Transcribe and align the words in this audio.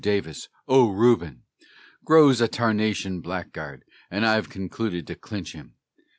Davis, 0.01 0.49
"O 0.67 0.89
Reuben, 0.91 1.43
Grow's 2.05 2.41
a 2.41 2.47
tarnation 2.47 3.21
blackguard, 3.21 3.83
and 4.09 4.25
I've 4.25 4.49
concluded 4.49 5.05
to 5.05 5.15
clinch 5.15 5.53
him." 5.53 5.75